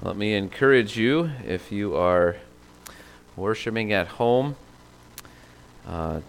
[0.00, 2.36] Let me encourage you if you are
[3.34, 4.54] worshiping at home
[5.88, 6.20] uh,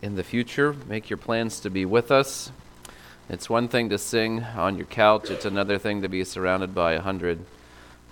[0.00, 2.52] in the future, make your plans to be with us.
[3.28, 6.92] It's one thing to sing on your couch, it's another thing to be surrounded by
[6.92, 7.44] a hundred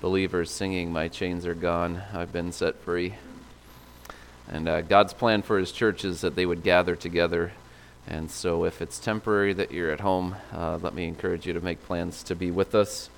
[0.01, 3.15] believers singing, My chains are gone, I've been set free.
[4.49, 7.53] And uh, God's plan for His church is that they would gather together.
[8.09, 11.61] And so, if it's temporary that you're at home, uh, let me encourage you to
[11.61, 13.11] make plans to be with us.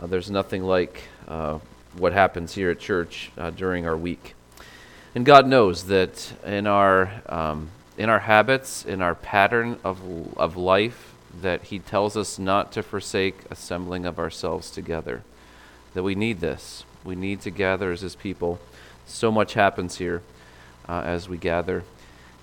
[0.00, 1.58] Uh, there's nothing like uh,
[1.96, 4.34] what happens here at church uh, during our week.
[5.14, 9.98] And God knows that in our, um, in our habits, in our pattern of,
[10.36, 15.22] of life, that He tells us not to forsake assembling of ourselves together.
[15.94, 16.84] That we need this.
[17.02, 18.58] We need to gather as His people.
[19.06, 20.22] So much happens here
[20.86, 21.84] uh, as we gather.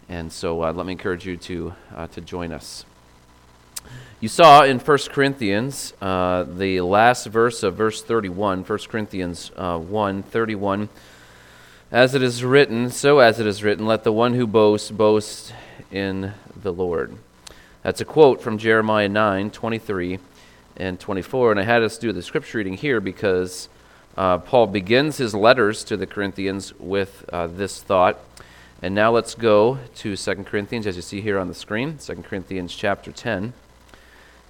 [0.10, 2.85] And so uh, let me encourage you to, uh, to join us.
[4.23, 9.78] You saw in 1 Corinthians, uh, the last verse of verse 31, 1 Corinthians uh,
[9.78, 10.88] 1 31.
[11.91, 15.54] As it is written, so as it is written, let the one who boasts boast
[15.91, 17.18] in the Lord.
[17.82, 20.20] That's a quote from Jeremiah 9 23
[20.77, 21.52] and 24.
[21.52, 23.68] And I had us do the scripture reading here because
[24.16, 28.20] uh, Paul begins his letters to the Corinthians with uh, this thought.
[28.82, 32.16] And now let's go to 2 Corinthians, as you see here on the screen, 2
[32.24, 33.52] Corinthians chapter 10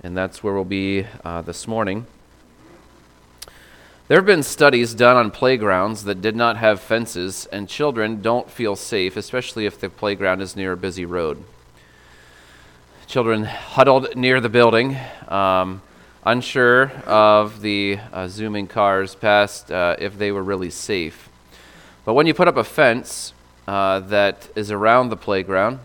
[0.03, 2.05] and that's where we'll be uh, this morning.
[4.09, 8.51] There have been studies done on playgrounds that did not have fences, and children don't
[8.51, 11.41] feel safe, especially if the playground is near a busy road.
[13.07, 14.97] Children huddled near the building,
[15.29, 15.81] um,
[16.25, 21.29] unsure of the uh, zooming cars past uh, if they were really safe.
[22.03, 23.31] But when you put up a fence
[23.69, 25.79] uh, that is around the playground,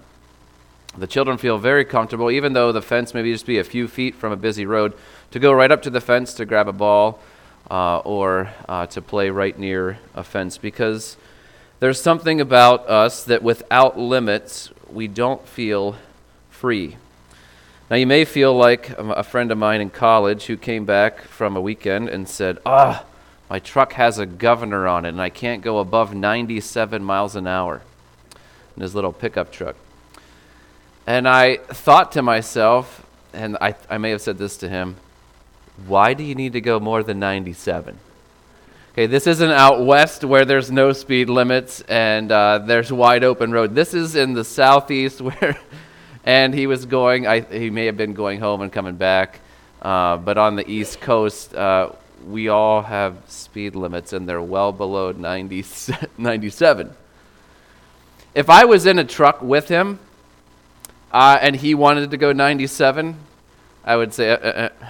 [0.98, 4.14] the children feel very comfortable, even though the fence may just be a few feet
[4.14, 4.92] from a busy road,
[5.30, 7.20] to go right up to the fence to grab a ball
[7.70, 11.16] uh, or uh, to play right near a fence because
[11.80, 15.96] there's something about us that without limits, we don't feel
[16.50, 16.96] free.
[17.90, 21.56] Now, you may feel like a friend of mine in college who came back from
[21.56, 23.06] a weekend and said, Ah, oh,
[23.48, 27.46] my truck has a governor on it and I can't go above 97 miles an
[27.46, 27.82] hour
[28.76, 29.76] in his little pickup truck.
[31.08, 33.02] And I thought to myself,
[33.32, 34.96] and I, I may have said this to him,
[35.86, 37.98] why do you need to go more than 97?
[38.92, 43.52] Okay, this isn't out west where there's no speed limits and uh, there's wide open
[43.52, 43.74] road.
[43.74, 45.58] This is in the southeast where,
[46.26, 49.40] and he was going, I, he may have been going home and coming back,
[49.80, 51.90] uh, but on the east coast, uh,
[52.26, 55.64] we all have speed limits and they're well below 90,
[56.18, 56.92] 97.
[58.34, 60.00] If I was in a truck with him,
[61.12, 63.16] uh, and he wanted to go 97,
[63.84, 64.86] I would say, uh, uh, uh,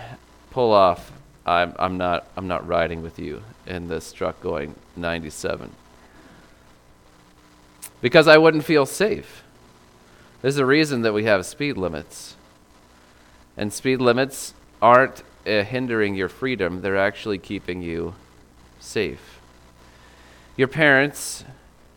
[0.50, 1.12] pull off.
[1.46, 5.70] I'm, I'm, not, I'm not riding with you in this truck going 97.
[8.00, 9.42] Because I wouldn't feel safe.
[10.42, 12.36] There's a reason that we have speed limits.
[13.56, 18.14] And speed limits aren't uh, hindering your freedom, they're actually keeping you
[18.80, 19.40] safe.
[20.56, 21.44] Your parents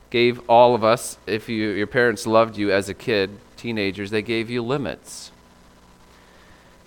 [0.10, 3.30] gave all of us, if you, your parents loved you as a kid,
[3.62, 5.32] teenagers, they gave you limits.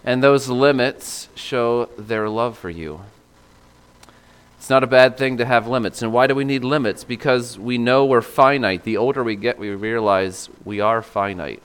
[0.05, 3.01] And those limits show their love for you.
[4.59, 6.03] It's not a bad thing to have limits.
[6.03, 7.05] And why do we need limits?
[7.05, 8.83] Because we know we're finite.
[8.83, 11.63] The older we get, we realize we are finite.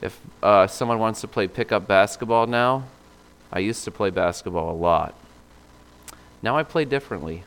[0.00, 2.84] If uh, someone wants to play pickup basketball now,
[3.52, 5.14] I used to play basketball a lot.
[6.42, 7.44] Now I play differently.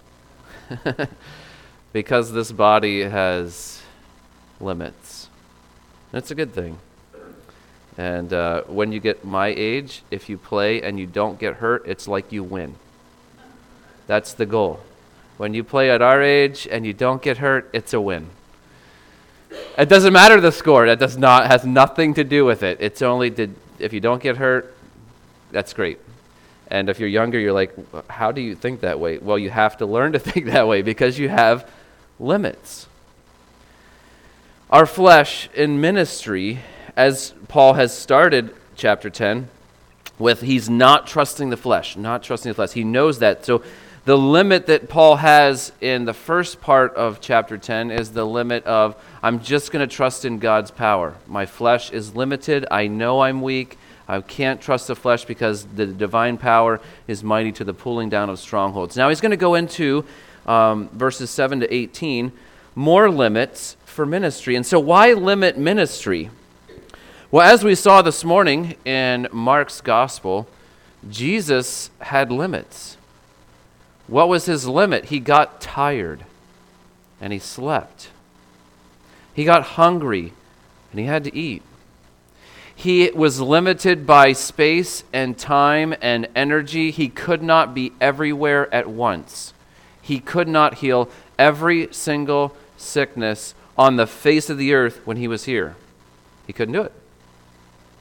[1.94, 3.82] because this body has
[4.60, 5.13] limits.
[6.14, 6.78] That's a good thing.
[7.98, 11.88] And uh, when you get my age, if you play and you don't get hurt,
[11.88, 12.76] it's like you win.
[14.06, 14.80] That's the goal.
[15.38, 18.28] When you play at our age and you don't get hurt, it's a win.
[19.76, 20.86] It doesn't matter the score.
[20.86, 22.78] That does not has nothing to do with it.
[22.80, 24.76] It's only did if you don't get hurt,
[25.50, 25.98] that's great.
[26.68, 27.74] And if you're younger, you're like,
[28.08, 29.18] how do you think that way?
[29.18, 31.68] Well, you have to learn to think that way because you have
[32.20, 32.88] limits.
[34.74, 36.58] Our flesh in ministry,
[36.96, 39.48] as Paul has started chapter 10
[40.18, 42.72] with, he's not trusting the flesh, not trusting the flesh.
[42.72, 43.46] He knows that.
[43.46, 43.62] So
[44.06, 48.66] the limit that Paul has in the first part of chapter 10 is the limit
[48.66, 51.14] of, I'm just going to trust in God's power.
[51.28, 52.66] My flesh is limited.
[52.72, 53.78] I know I'm weak.
[54.08, 58.32] I can't trust the flesh because the divine power is mighty to the pulling down
[58.32, 58.98] of strongholds.
[58.98, 60.04] Now he's going to go into
[60.48, 62.32] um, verses 7 to 18
[62.76, 64.56] more limits for ministry.
[64.56, 66.30] And so, why limit ministry?
[67.32, 70.48] Well, as we saw this morning in Mark's gospel,
[71.10, 72.98] Jesus had limits.
[74.08, 75.06] What was his limit?
[75.06, 76.26] He got tired
[77.22, 78.10] and he slept.
[79.34, 80.34] He got hungry
[80.92, 81.64] and he had to eat.
[82.76, 86.92] He was limited by space and time and energy.
[86.92, 89.54] He could not be everywhere at once.
[90.02, 95.28] He could not heal every single sickness on the face of the earth when he
[95.28, 95.76] was here.
[96.46, 96.92] He couldn't do it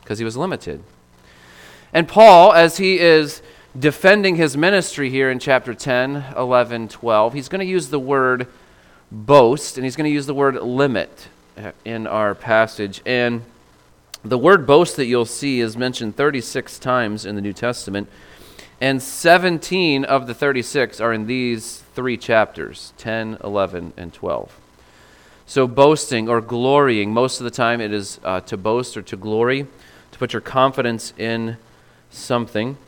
[0.01, 0.83] because he was limited.
[1.93, 3.43] And Paul, as he is
[3.79, 8.47] defending his ministry here in chapter 10, 11, 12, he's going to use the word
[9.11, 13.03] boast and he's going to use the word limit uh, in our passage.
[13.05, 13.43] And
[14.25, 18.09] the word boast that you'll see is mentioned 36 times in the New Testament,
[18.81, 24.62] and 17 of the 36 are in these three chapters 10, 11, and 12.
[25.53, 29.19] So, boasting or glorying, most of the time it is uh, to boast or to
[29.19, 29.67] glory,
[30.13, 31.59] to put your confidence in
[32.11, 32.79] something.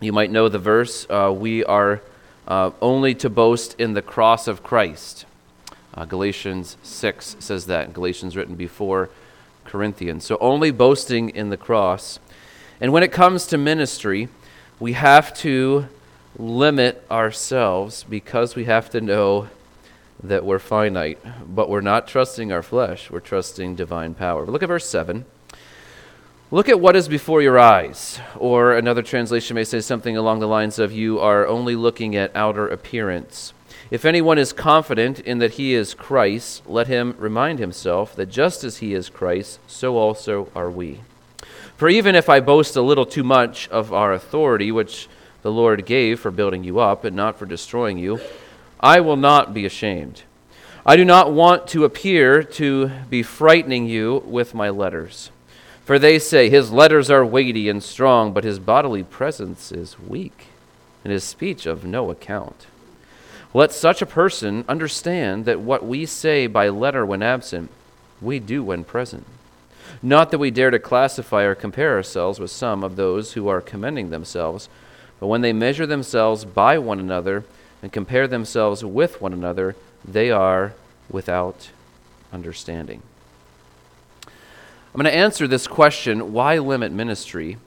[0.00, 2.02] You might know the verse uh, we are
[2.48, 5.26] uh, only to boast in the cross of Christ.
[5.94, 7.92] Uh, Galatians 6 says that.
[7.92, 9.08] Galatians written before
[9.64, 10.24] Corinthians.
[10.24, 12.18] So only boasting in the cross.
[12.80, 14.28] And when it comes to ministry,
[14.80, 15.86] we have to
[16.36, 19.48] limit ourselves because we have to know
[20.22, 21.18] that we're finite.
[21.46, 24.46] But we're not trusting our flesh, we're trusting divine power.
[24.46, 25.24] Look at verse 7.
[26.52, 28.18] Look at what is before your eyes.
[28.36, 32.34] Or another translation may say something along the lines of, You are only looking at
[32.34, 33.52] outer appearance.
[33.90, 38.64] If anyone is confident in that he is Christ, let him remind himself that just
[38.64, 41.00] as he is Christ, so also are we.
[41.76, 45.08] For even if I boast a little too much of our authority, which
[45.42, 48.20] the Lord gave for building you up and not for destroying you,
[48.80, 50.22] I will not be ashamed.
[50.86, 55.30] I do not want to appear to be frightening you with my letters.
[55.84, 60.46] For they say, His letters are weighty and strong, but his bodily presence is weak,
[61.04, 62.66] and his speech of no account.
[63.52, 67.70] Let such a person understand that what we say by letter when absent,
[68.22, 69.26] we do when present.
[70.00, 73.60] Not that we dare to classify or compare ourselves with some of those who are
[73.60, 74.68] commending themselves,
[75.18, 77.44] but when they measure themselves by one another
[77.82, 80.74] and compare themselves with one another, they are
[81.10, 81.70] without
[82.32, 83.02] understanding.
[84.92, 87.58] I'm going to answer this question why limit ministry?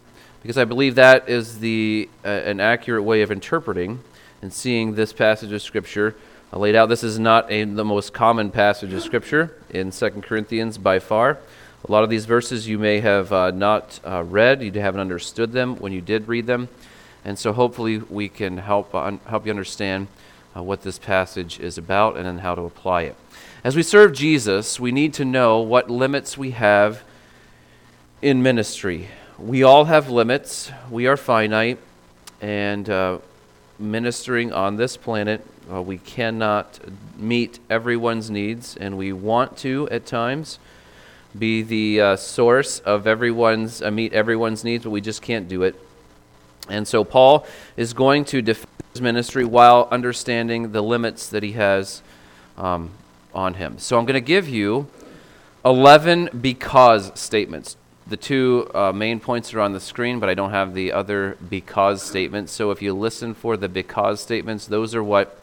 [0.42, 4.00] Because I believe that is the, uh, an accurate way of interpreting
[4.42, 6.16] and seeing this passage of Scripture
[6.52, 6.90] laid out.
[6.90, 11.40] This is not a, the most common passage of Scripture in 2 Corinthians by far.
[11.88, 15.52] A lot of these verses you may have uh, not uh, read, you haven't understood
[15.54, 16.70] them when you did read them.
[17.26, 20.08] And so hopefully we can help, uh, help you understand
[20.56, 23.16] uh, what this passage is about and then how to apply it.
[23.64, 27.04] As we serve Jesus, we need to know what limits we have
[28.22, 29.08] in ministry.
[29.40, 31.80] We all have limits, we are finite,
[32.42, 33.20] and uh,
[33.80, 36.80] ministering on this planet, uh, we cannot
[37.18, 40.60] meet everyone's needs, and we want to at times
[41.38, 45.64] be the uh, source of everyone's uh, meet everyone's needs, but we just can't do
[45.64, 45.76] it.
[46.70, 47.46] And so Paul
[47.76, 52.02] is going to defend his ministry while understanding the limits that he has
[52.58, 52.92] um,
[53.34, 53.78] on him.
[53.80, 54.88] So I'm going to give you
[55.66, 60.52] 11 because statements the two uh, main points are on the screen, but I don't
[60.52, 62.52] have the other because statements.
[62.52, 65.40] So if you listen for the because statements, those are what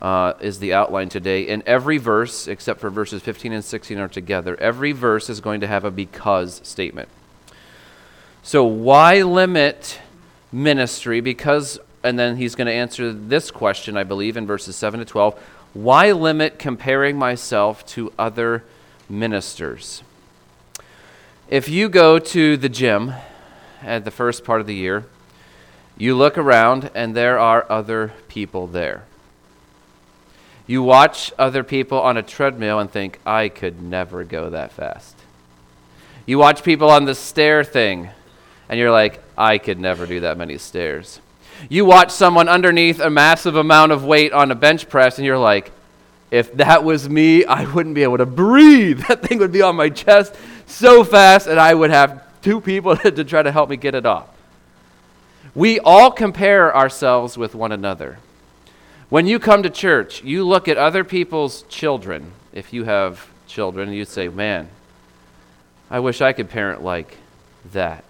[0.00, 1.48] uh, is the outline today.
[1.48, 4.56] And every verse, except for verses 15 and 16, are together.
[4.60, 7.08] Every verse is going to have a because statement.
[8.42, 10.00] So why limit
[10.52, 11.20] ministry?
[11.20, 15.06] Because, and then he's going to answer this question, I believe, in verses 7 to
[15.06, 15.40] 12.
[15.74, 18.62] Why limit comparing myself to other
[19.08, 20.02] ministers?
[21.48, 23.14] If you go to the gym
[23.82, 25.06] at the first part of the year,
[25.96, 29.04] you look around and there are other people there.
[30.66, 35.16] You watch other people on a treadmill and think, I could never go that fast.
[36.24, 38.10] You watch people on the stair thing
[38.72, 41.20] and you're like, I could never do that many stairs.
[41.68, 45.36] You watch someone underneath a massive amount of weight on a bench press and you're
[45.36, 45.70] like,
[46.30, 49.04] if that was me, I wouldn't be able to breathe.
[49.08, 52.96] That thing would be on my chest so fast, and I would have two people
[52.96, 54.30] to try to help me get it off.
[55.54, 58.20] We all compare ourselves with one another.
[59.10, 62.32] When you come to church, you look at other people's children.
[62.54, 64.70] If you have children, you say, Man,
[65.90, 67.18] I wish I could parent like
[67.72, 68.04] that.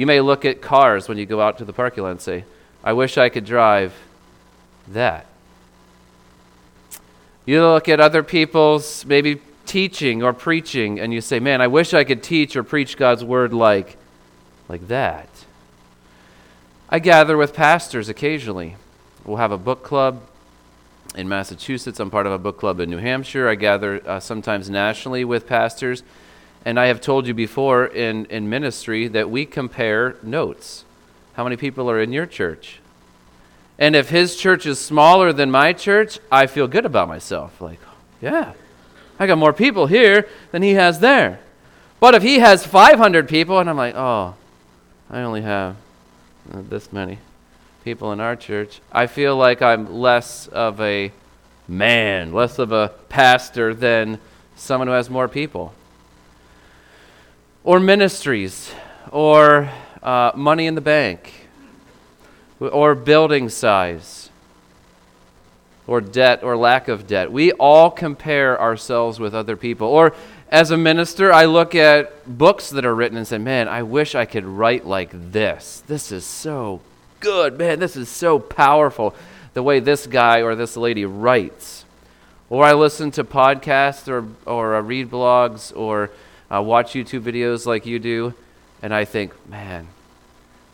[0.00, 2.46] You may look at cars when you go out to the parking lot and say,
[2.82, 3.92] I wish I could drive
[4.88, 5.26] that.
[7.44, 11.92] You look at other people's maybe teaching or preaching and you say, "Man, I wish
[11.92, 13.98] I could teach or preach God's word like
[14.70, 15.28] like that."
[16.88, 18.76] I gather with pastors occasionally
[19.26, 20.22] we'll have a book club
[21.14, 22.00] in Massachusetts.
[22.00, 23.50] I'm part of a book club in New Hampshire.
[23.50, 26.02] I gather uh, sometimes nationally with pastors.
[26.64, 30.84] And I have told you before in, in ministry that we compare notes.
[31.34, 32.80] How many people are in your church?
[33.78, 37.60] And if his church is smaller than my church, I feel good about myself.
[37.62, 37.80] Like,
[38.20, 38.52] yeah,
[39.18, 41.40] I got more people here than he has there.
[41.98, 44.34] But if he has 500 people, and I'm like, oh,
[45.10, 45.76] I only have
[46.52, 47.18] uh, this many
[47.84, 51.10] people in our church, I feel like I'm less of a
[51.66, 54.18] man, less of a pastor than
[54.56, 55.72] someone who has more people.
[57.62, 58.72] Or ministries,
[59.10, 59.70] or
[60.02, 61.40] uh, money in the bank
[62.60, 64.30] or building size,
[65.86, 67.32] or debt or lack of debt.
[67.32, 69.88] We all compare ourselves with other people.
[69.88, 70.14] Or
[70.50, 74.14] as a minister, I look at books that are written and say, man, I wish
[74.14, 75.82] I could write like this.
[75.86, 76.80] This is so
[77.18, 77.58] good.
[77.58, 79.14] Man, this is so powerful
[79.54, 81.84] the way this guy or this lady writes.
[82.48, 86.10] Or I listen to podcasts or, or uh, read blogs or
[86.52, 88.34] uh, watch YouTube videos like you do,
[88.82, 89.86] and I think, man,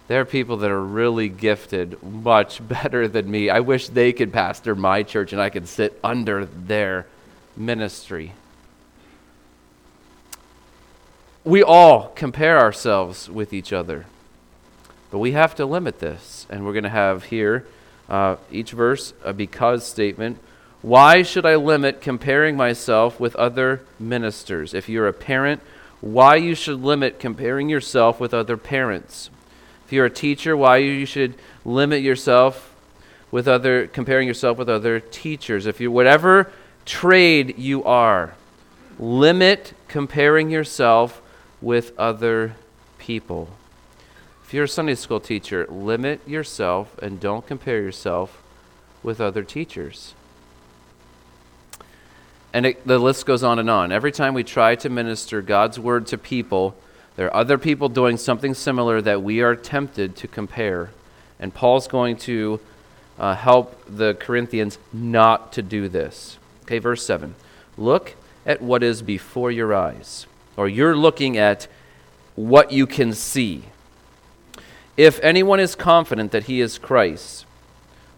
[0.09, 3.51] there are people that are really gifted, much better than me.
[3.51, 7.07] I wish they could pastor my church and I could sit under their
[7.57, 8.33] ministry.
[11.45, 14.07] We all compare ourselves with each other,
[15.11, 16.47] but we have to limit this.
[16.51, 17.67] And we're going to have here
[18.09, 20.39] uh, each verse a because statement.
[20.87, 24.73] Why should I limit comparing myself with other ministers?
[24.73, 25.61] If you're a parent,
[26.01, 29.29] why you should limit comparing yourself with other parents?
[29.85, 32.73] If you're a teacher, why you should limit yourself
[33.33, 35.67] with other comparing yourself with other teachers.
[35.67, 36.53] If you whatever
[36.85, 38.35] trade you are,
[38.97, 41.21] limit comparing yourself
[41.61, 42.55] with other
[43.01, 43.49] people.
[44.45, 48.41] If you're a Sunday school teacher, limit yourself and don't compare yourself
[49.03, 50.15] with other teachers.
[52.57, 53.93] And it, the list goes on and on.
[53.93, 56.75] Every time we try to minister God's word to people,
[57.17, 60.89] there are other people doing something similar that we are tempted to compare.
[61.39, 62.59] And Paul's going to
[63.19, 66.39] uh, help the Corinthians not to do this.
[66.63, 67.35] Okay, verse 7.
[67.77, 68.15] Look
[68.47, 71.69] at what is before your eyes, or you're looking at
[72.37, 73.65] what you can see.
[74.97, 77.45] If anyone is confident that he is Christ,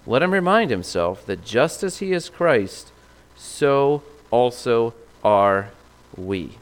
[0.07, 2.93] let him remind himself that just as he is Christ,
[3.37, 4.95] so also
[5.25, 5.71] are
[6.17, 6.59] we.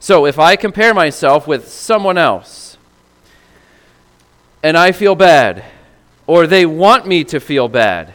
[0.00, 2.76] So if I compare myself with someone else
[4.62, 5.64] and I feel bad,
[6.26, 8.12] or they want me to feel bad,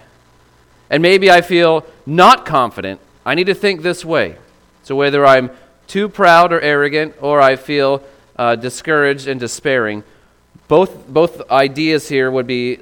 [0.89, 4.37] and maybe I feel not confident, I need to think this way.
[4.83, 5.49] So whether I'm
[5.87, 8.03] too proud or arrogant, or I feel
[8.35, 10.03] uh, discouraged and despairing,
[10.67, 12.79] both, both ideas here would be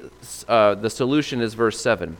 [0.48, 2.16] uh, the solution is verse 7.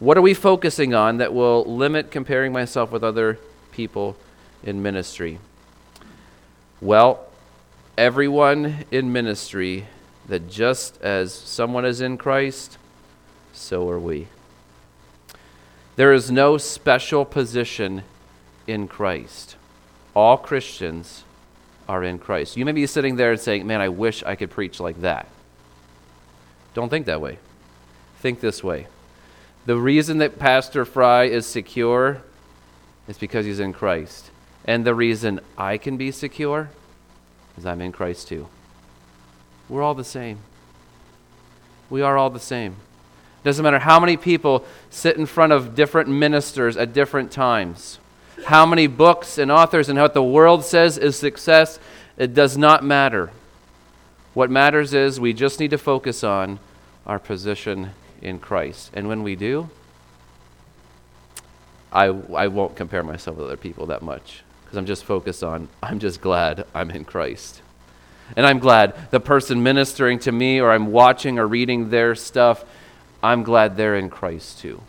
[0.00, 3.38] What are we focusing on that will limit comparing myself with other
[3.72, 4.16] people
[4.62, 5.40] in ministry?
[6.80, 7.26] Well,
[7.96, 9.86] everyone in ministry,
[10.28, 12.78] that just as someone is in Christ,
[13.52, 14.28] so are we.
[15.96, 18.04] There is no special position
[18.68, 19.56] in Christ.
[20.14, 21.24] All Christians
[21.88, 22.56] are in Christ.
[22.56, 25.26] You may be sitting there and saying, Man, I wish I could preach like that.
[26.74, 27.38] Don't think that way.
[28.20, 28.86] Think this way.
[29.68, 32.22] The reason that Pastor Fry is secure
[33.06, 34.30] is because he's in Christ.
[34.64, 36.70] And the reason I can be secure
[37.58, 38.48] is I'm in Christ too.
[39.68, 40.38] We're all the same.
[41.90, 42.76] We are all the same.
[43.44, 47.98] Doesn't matter how many people sit in front of different ministers at different times,
[48.46, 51.78] how many books and authors and what the world says is success,
[52.16, 53.32] it does not matter.
[54.32, 56.58] What matters is we just need to focus on
[57.06, 57.90] our position
[58.22, 58.90] in Christ.
[58.94, 59.70] And when we do,
[61.92, 65.68] I, I won't compare myself with other people that much because I'm just focused on,
[65.82, 67.62] I'm just glad I'm in Christ.
[68.36, 72.64] And I'm glad the person ministering to me or I'm watching or reading their stuff,
[73.22, 74.82] I'm glad they're in Christ too.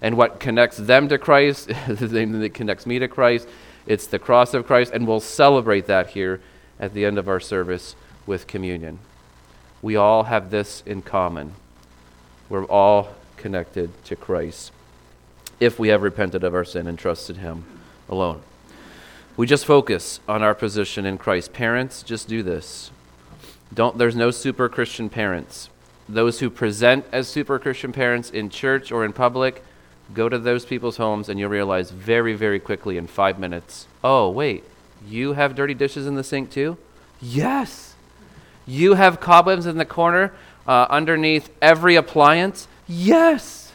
[0.00, 3.48] And what connects them to Christ is the thing that connects me to Christ.
[3.86, 6.40] It's the cross of Christ, and we'll celebrate that here
[6.80, 7.94] at the end of our service
[8.26, 8.98] with communion.
[9.80, 11.54] We all have this in common.
[12.52, 14.72] We're all connected to Christ
[15.58, 17.64] if we have repented of our sin and trusted Him
[18.10, 18.42] alone.
[19.38, 21.54] We just focus on our position in Christ.
[21.54, 22.90] Parents, just do this.
[23.72, 25.70] Don't, there's no super Christian parents.
[26.06, 29.64] Those who present as super Christian parents in church or in public,
[30.12, 34.28] go to those people's homes and you'll realize very, very quickly in five minutes oh,
[34.28, 34.62] wait,
[35.08, 36.76] you have dirty dishes in the sink too?
[37.18, 37.94] Yes.
[38.66, 40.34] You have cobwebs in the corner
[40.66, 42.68] uh, underneath every appliance?
[42.86, 43.72] Yes.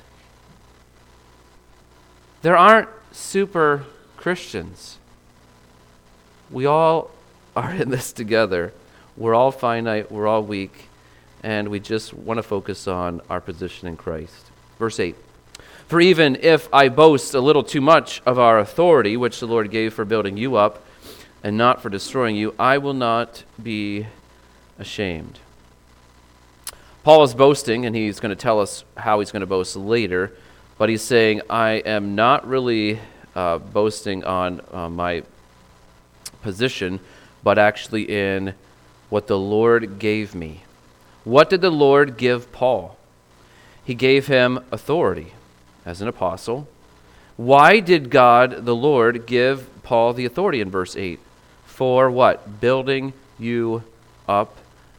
[2.41, 4.98] There aren't super Christians.
[6.50, 7.12] We all
[7.56, 8.74] are in this together.
[9.17, 10.88] We're all finite, we're all weak,
[11.44, 14.46] and we just want to focus on our position in Christ.
[14.77, 15.15] Verse 8
[15.88, 19.72] For even if I boast a little too much of our authority, which the Lord
[19.72, 20.84] gave for building you up
[21.44, 24.08] and not for destroying you, I will not be
[24.77, 25.39] ashamed.
[27.07, 30.33] Paul is boasting, and he's going to tell us how he's going to boast later,
[30.77, 32.99] but he's saying, I am not really
[33.33, 35.23] uh, boasting on uh, my
[36.41, 36.99] position,
[37.45, 38.55] but actually in
[39.09, 40.63] what the Lord gave me.
[41.23, 42.97] What did the Lord give Paul?
[43.85, 45.31] He gave him authority
[45.85, 46.67] as an apostle.
[47.37, 51.21] Why did God, the Lord, give Paul the authority in verse 8?
[51.65, 52.59] For what?
[52.59, 53.83] Building you
[54.27, 54.57] up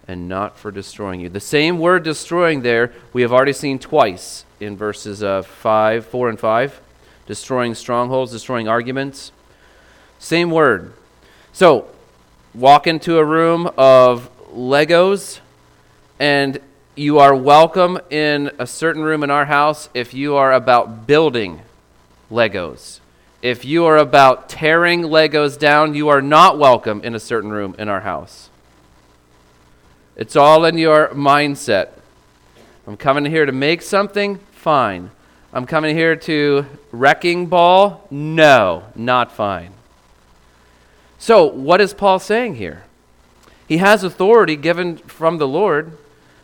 [0.08, 1.28] and not for destroying you.
[1.28, 6.30] The same word destroying there we have already seen twice in verses uh, 5, 4
[6.30, 6.80] and 5.
[7.26, 9.32] Destroying strongholds, destroying arguments.
[10.18, 10.94] Same word.
[11.52, 11.88] So,
[12.54, 15.40] walk into a room of Legos,
[16.18, 16.58] and
[16.96, 21.60] you are welcome in a certain room in our house if you are about building
[22.30, 23.00] Legos.
[23.42, 27.76] If you are about tearing Legos down, you are not welcome in a certain room
[27.78, 28.48] in our house.
[30.18, 31.90] It's all in your mindset.
[32.88, 34.38] I'm coming here to make something?
[34.50, 35.12] Fine.
[35.52, 38.04] I'm coming here to wrecking ball?
[38.10, 39.74] No, not fine.
[41.20, 42.82] So, what is Paul saying here?
[43.68, 45.96] He has authority given from the Lord,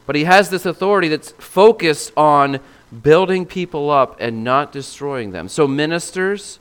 [0.07, 2.61] but he has this authority that's focused on
[3.03, 5.49] building people up and not destroying them.
[5.49, 6.61] So, ministers,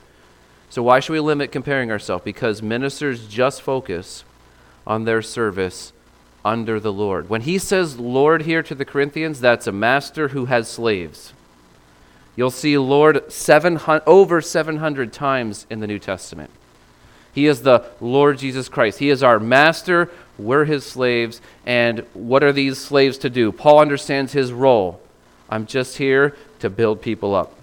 [0.68, 2.24] so why should we limit comparing ourselves?
[2.24, 4.24] Because ministers just focus
[4.84, 5.92] on their service
[6.44, 7.28] under the Lord.
[7.28, 11.32] When he says Lord here to the Corinthians, that's a master who has slaves.
[12.36, 16.50] You'll see Lord 700, over 700 times in the New Testament.
[17.32, 18.98] He is the Lord Jesus Christ.
[18.98, 20.10] He is our master.
[20.38, 21.40] We're his slaves.
[21.66, 23.50] And what are these slaves to do?
[23.50, 25.00] Paul understands his role.
[25.48, 27.54] I'm just here to build people up.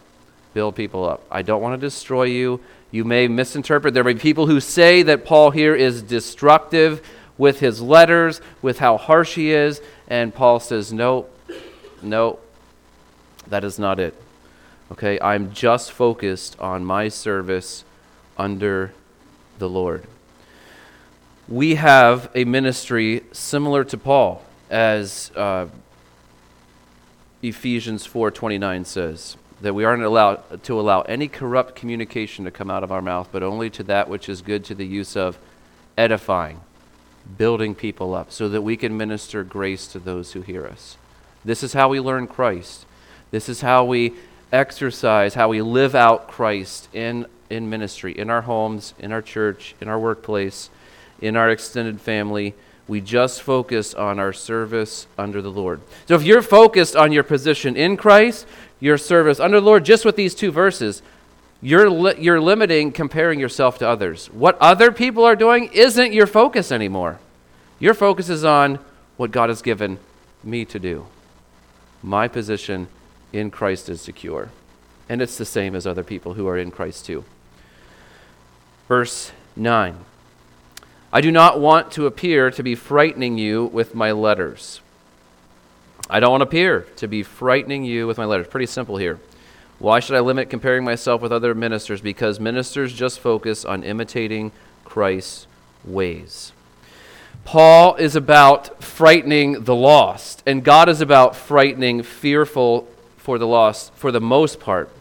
[0.54, 1.24] Build people up.
[1.32, 2.60] I don't want to destroy you.
[2.92, 3.94] You may misinterpret.
[3.94, 7.06] There may be people who say that Paul here is destructive
[7.42, 9.82] with his letters, with how harsh he is.
[10.08, 11.26] And Paul says, No,
[12.04, 12.38] no,
[13.48, 14.14] that is not it.
[14.92, 17.84] Okay, I'm just focused on my service
[18.38, 18.94] under
[19.58, 20.06] the Lord.
[21.48, 25.66] We have a ministry similar to Paul, as uh,
[27.42, 32.84] Ephesians 4:29 says, that we aren't allowed to allow any corrupt communication to come out
[32.84, 35.40] of our mouth, but only to that which is good to the use of
[35.98, 36.62] edifying,
[37.38, 40.98] building people up, so that we can minister grace to those who hear us.
[41.44, 42.86] This is how we learn Christ.
[43.32, 44.14] This is how we
[44.52, 49.76] exercise, how we live out Christ in in ministry, in our homes, in our church,
[49.82, 50.70] in our workplace,
[51.20, 52.56] in our extended family.
[52.88, 55.82] We just focus on our service under the Lord.
[56.08, 58.48] So if you're focused on your position in Christ,
[58.80, 61.02] your service under the Lord, just with these two verses,
[61.62, 64.28] you're, li- you're limiting comparing yourself to others.
[64.28, 67.20] What other people are doing isn't your focus anymore.
[67.80, 68.80] Your focus is on
[69.18, 70.00] what God has given
[70.44, 71.06] me to do.
[72.02, 72.88] My position
[73.32, 74.50] in Christ is secure.
[75.08, 77.24] And it's the same as other people who are in Christ too.
[78.88, 79.98] Verse 9
[81.14, 84.80] I do not want to appear to be frightening you with my letters.
[86.10, 88.48] I don't want to appear to be frightening you with my letters.
[88.48, 89.20] Pretty simple here.
[89.82, 92.02] Why should I limit comparing myself with other ministers?
[92.02, 94.52] Because ministers just focus on imitating
[94.86, 95.48] Christ's
[95.84, 96.52] ways.
[97.46, 103.92] Paul is about frightening the lost, and God is about frightening fearful for the lost
[103.96, 104.92] for the most part.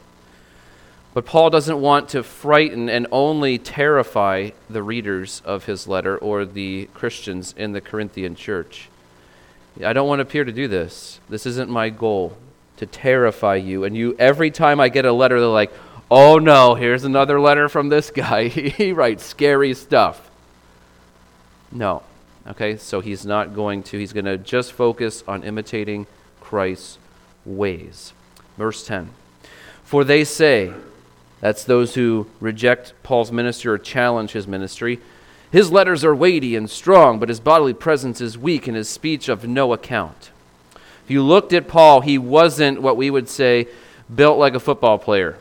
[1.13, 6.47] But Paul doesn't want to frighten and only terrify the readers of his letter or
[6.47, 8.89] the Christians in the Corinthian church.
[9.85, 11.21] I don't want to appear to do this.
[11.29, 12.39] This isn't my goal
[12.81, 13.85] to terrify you.
[13.85, 15.71] And you, every time I get a letter, they're like,
[16.11, 18.49] oh no, here's another letter from this guy.
[18.49, 20.31] he writes scary stuff.
[21.71, 22.03] No.
[22.47, 23.99] Okay, so he's not going to.
[23.99, 26.07] He's going to just focus on imitating
[26.41, 26.99] Christ's
[27.45, 28.15] ways.
[28.57, 29.11] Verse 10
[29.85, 30.73] For they say,
[31.41, 35.01] that's those who reject Paul's ministry or challenge his ministry.
[35.53, 39.29] His letters are weighty and strong, but his bodily presence is weak and his speech
[39.29, 40.31] of no account.
[41.11, 43.67] You looked at Paul, he wasn't what we would say
[44.15, 45.37] built like a football player.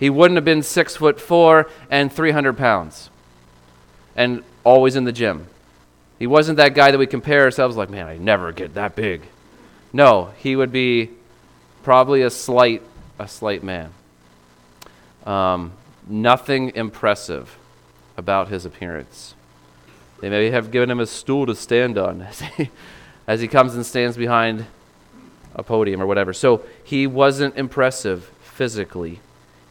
[0.00, 3.08] He wouldn't have been six foot four and 300 pounds
[4.16, 5.46] and always in the gym.
[6.18, 9.22] He wasn't that guy that we compare ourselves like, man, I never get that big.
[9.92, 11.10] No, he would be
[11.84, 12.82] probably a slight,
[13.20, 13.92] a slight man.
[15.24, 15.74] Um,
[16.08, 17.56] nothing impressive
[18.16, 19.36] about his appearance.
[20.20, 22.26] They may have given him a stool to stand on
[23.26, 24.66] as he comes and stands behind
[25.54, 26.32] a podium or whatever.
[26.32, 29.20] So he wasn't impressive physically.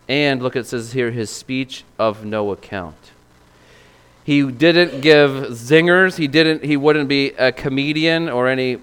[0.07, 2.95] And look, it says here, his speech of no account.
[4.23, 6.17] He didn't give zingers.
[6.17, 6.63] He didn't.
[6.63, 8.79] He wouldn't be a comedian or any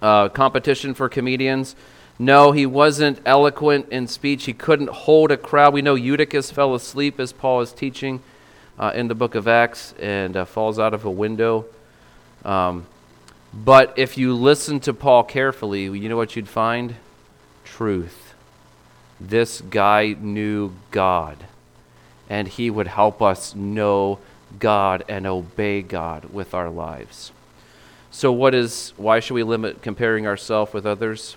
[0.00, 1.74] uh, competition for comedians.
[2.18, 4.44] No, he wasn't eloquent in speech.
[4.44, 5.74] He couldn't hold a crowd.
[5.74, 8.22] We know Eutychus fell asleep as Paul is teaching
[8.78, 11.66] uh, in the book of Acts and uh, falls out of a window.
[12.44, 12.86] Um,
[13.52, 16.96] but if you listen to Paul carefully, you know what you'd find?
[17.64, 18.34] Truth.
[19.20, 21.44] This guy knew God,
[22.28, 24.18] and he would help us know
[24.58, 27.32] God and obey God with our lives.
[28.10, 31.36] So, what is, why should we limit comparing ourselves with others?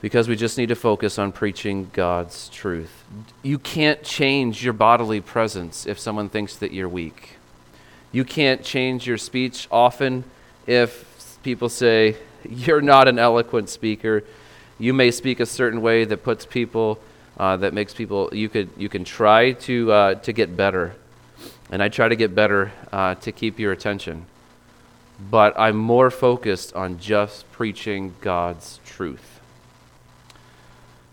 [0.00, 3.04] Because we just need to focus on preaching God's truth.
[3.42, 7.36] You can't change your bodily presence if someone thinks that you're weak.
[8.12, 10.24] You can't change your speech often
[10.66, 12.16] if people say,
[12.48, 14.24] You're not an eloquent speaker.
[14.78, 16.98] You may speak a certain way that puts people,
[17.38, 20.94] uh, that makes people, you, could, you can try to, uh, to get better
[21.70, 24.26] and I try to get better uh, to keep your attention.
[25.30, 29.40] But I'm more focused on just preaching God's truth.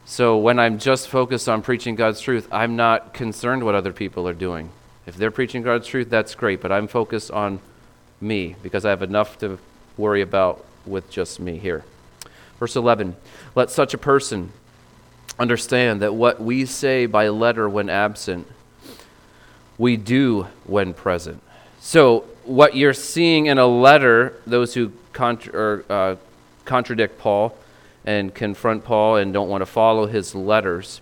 [0.06, 4.28] So when I'm just focused on preaching God's truth, I'm not concerned what other people
[4.28, 4.70] are doing.
[5.06, 7.60] If they're preaching God's truth, that's great, but I'm focused on
[8.22, 9.58] me because I have enough to
[9.98, 11.84] worry about with just me here.
[12.60, 13.16] Verse 11
[13.56, 14.52] Let such a person
[15.40, 18.48] understand that what we say by letter when absent
[19.78, 21.42] we do when present.
[21.80, 26.16] So, what you're seeing in a letter, those who contra- or, uh,
[26.66, 27.58] contradict Paul
[28.06, 31.02] and confront Paul and don't want to follow his letters,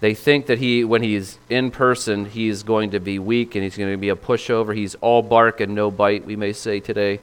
[0.00, 3.76] they think that he, when he's in person, he's going to be weak and he's
[3.76, 4.74] going to be a pushover.
[4.74, 7.20] He's all bark and no bite, we may say today.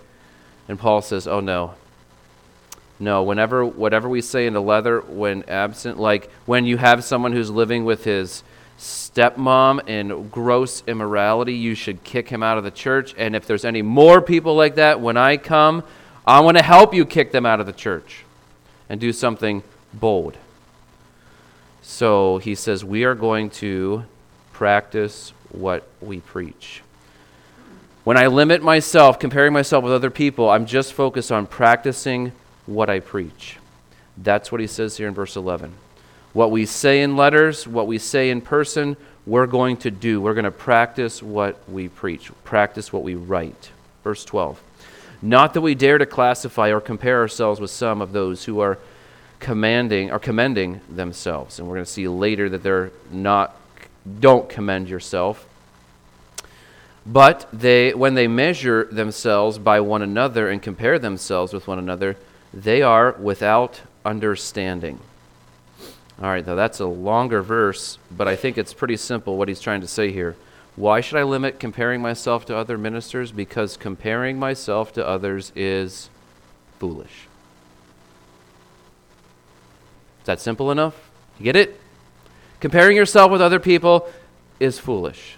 [0.68, 1.76] And Paul says, "Oh no,
[3.00, 7.34] no, whenever whatever we say in a letter when absent, like when you have someone
[7.34, 8.44] who's living with his
[8.80, 13.14] stepmom in gross immorality, you should kick him out of the church.
[13.18, 15.84] And if there's any more people like that, when I come,
[16.26, 18.24] I want to help you kick them out of the church
[18.90, 20.38] and do something bold.
[21.88, 24.04] So he says, We are going to
[24.54, 26.82] practice what we preach.
[28.04, 32.32] When I limit myself, comparing myself with other people, I'm just focused on practicing
[32.66, 33.58] what I preach.
[34.18, 35.74] That's what he says here in verse 11.
[36.34, 40.20] What we say in letters, what we say in person, we're going to do.
[40.20, 43.70] We're going to practice what we preach, practice what we write.
[44.04, 44.62] Verse 12.
[45.22, 48.80] Not that we dare to classify or compare ourselves with some of those who are
[49.40, 51.60] commanding or commending themselves.
[51.60, 53.56] And we're going to see later that they're not
[54.20, 55.48] don't commend yourself.
[57.06, 62.18] But they when they measure themselves by one another and compare themselves with one another,
[62.54, 65.00] they are without understanding.
[66.22, 69.60] All right, now that's a longer verse, but I think it's pretty simple what he's
[69.60, 70.36] trying to say here.
[70.76, 73.32] Why should I limit comparing myself to other ministers?
[73.32, 76.10] Because comparing myself to others is
[76.80, 77.28] foolish.
[80.26, 80.96] Is that simple enough?
[81.38, 81.80] You get it?
[82.60, 84.10] Comparing yourself with other people
[84.60, 85.36] is foolish.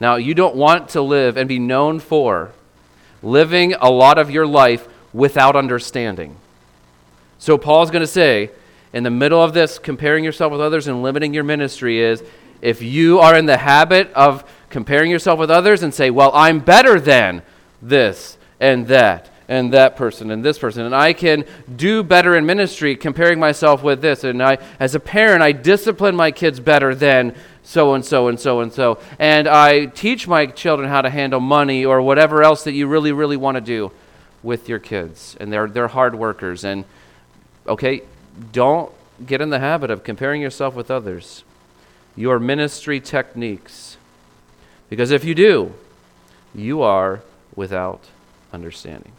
[0.00, 2.52] Now, you don't want to live and be known for
[3.22, 6.36] living a lot of your life without understanding.
[7.38, 8.52] So, Paul's going to say,
[8.94, 12.22] in the middle of this, comparing yourself with others and limiting your ministry is
[12.62, 16.60] if you are in the habit of comparing yourself with others and say, well, I'm
[16.60, 17.42] better than
[17.82, 20.84] this and that and that person and this person.
[20.84, 24.22] And I can do better in ministry comparing myself with this.
[24.22, 28.38] And I as a parent I discipline my kids better than so and so and
[28.38, 28.98] so and so.
[29.18, 33.12] And I teach my children how to handle money or whatever else that you really
[33.12, 33.90] really want to do
[34.42, 35.36] with your kids.
[35.40, 36.64] And they're they're hard workers.
[36.64, 36.84] And
[37.66, 38.02] okay
[38.52, 38.92] don't
[39.26, 41.42] get in the habit of comparing yourself with others,
[42.14, 43.96] your ministry techniques.
[44.88, 45.74] Because if you do,
[46.54, 47.20] you are
[47.54, 48.04] without
[48.52, 49.12] understanding.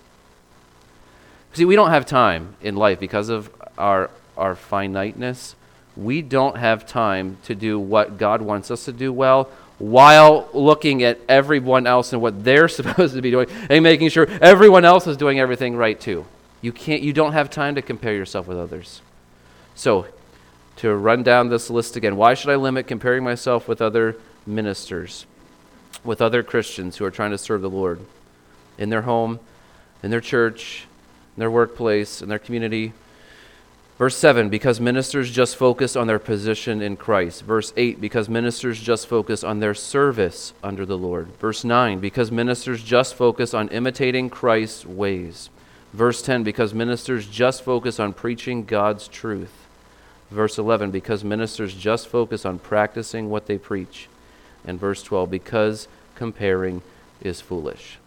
[1.54, 5.56] See, we don't have time in life because of our, our finiteness.
[5.98, 11.04] We don't have time to do what God wants us to do well while looking
[11.04, 15.08] at everyone else and what they're supposed to be doing and making sure everyone else
[15.08, 16.26] is doing everything right too.
[16.62, 19.02] You can't you don't have time to compare yourself with others.
[19.76, 20.08] So,
[20.78, 25.26] to run down this list again, why should I limit comparing myself with other ministers,
[26.04, 28.02] with other Christians who are trying to serve the Lord
[28.78, 29.40] in their home,
[30.04, 30.86] in their church,
[31.40, 32.92] in their workplace, in their community?
[33.98, 37.44] Verse 7, because ministers just focus on their position in Christ.
[37.44, 41.28] Verse 8, because ministers just focus on their service under the Lord.
[41.40, 45.50] Verse 9, because ministers just focus on imitating Christ's ways.
[45.94, 49.66] Verse 10, because ministers just focus on preaching God's truth.
[50.30, 54.10] Verse 11, because ministers just focus on practicing what they preach.
[54.66, 56.82] And verse 12, because comparing
[57.22, 57.99] is foolish.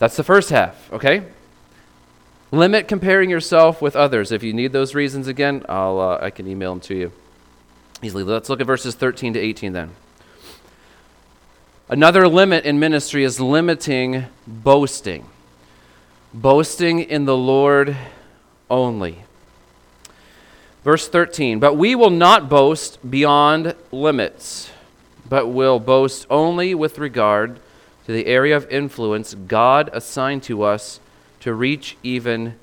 [0.00, 1.24] That's the first half, okay?
[2.50, 4.32] Limit comparing yourself with others.
[4.32, 7.12] If you need those reasons again, I'll, uh, I can email them to you
[8.02, 8.24] easily.
[8.24, 9.90] Let's look at verses 13 to 18 then.
[11.90, 15.26] Another limit in ministry is limiting boasting.
[16.32, 17.94] Boasting in the Lord
[18.70, 19.24] only.
[20.82, 24.70] Verse 13, but we will not boast beyond limits,
[25.28, 27.60] but will boast only with regard
[28.10, 30.98] to the area of influence God assigned to us
[31.38, 32.56] to reach even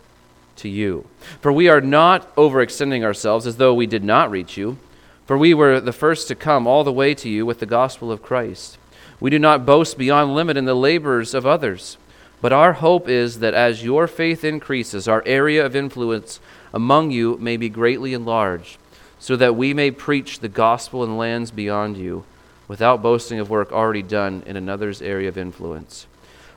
[0.57, 1.07] to you.
[1.39, 4.77] For we are not overextending ourselves as though we did not reach you,
[5.25, 8.11] for we were the first to come all the way to you with the gospel
[8.11, 8.77] of Christ.
[9.21, 11.97] We do not boast beyond limit in the labors of others,
[12.41, 16.41] but our hope is that as your faith increases, our area of influence
[16.73, 18.77] among you may be greatly enlarged,
[19.17, 22.25] so that we may preach the gospel in lands beyond you,
[22.67, 26.07] without boasting of work already done in another's area of influence.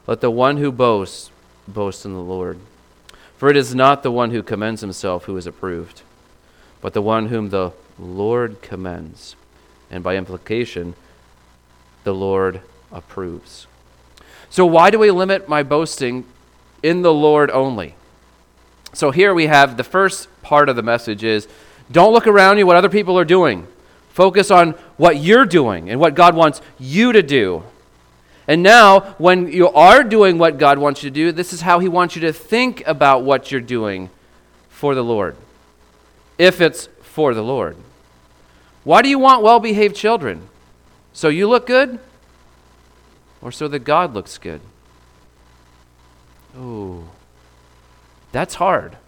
[0.07, 1.31] Let the one who boasts
[1.69, 2.59] boast in the Lord.
[3.37, 6.03] For it is not the one who commends himself who is approved,
[6.81, 9.37] but the one whom the Lord commends,
[9.91, 10.95] and by implication,
[12.05, 13.67] the Lord approves.
[14.49, 16.25] So, why do we limit my boasting
[16.83, 17.95] in the Lord only?
[18.93, 21.47] So, here we have the first part of the message is
[21.91, 23.67] don't look around you what other people are doing.
[24.21, 27.63] Focus on what you're doing and what God wants you to do.
[28.47, 31.79] And now, when you are doing what God wants you to do, this is how
[31.79, 34.11] He wants you to think about what you're doing
[34.69, 35.37] for the Lord,
[36.37, 37.79] if it's for the Lord.
[38.85, 40.51] Why do you want well behaved children?
[41.15, 41.99] So you look good?
[43.41, 44.61] Or so that God looks good?
[46.55, 47.05] Oh,
[48.33, 48.99] that's hard.